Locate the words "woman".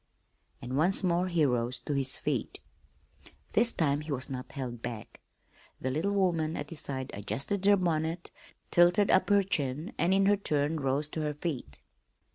6.13-6.57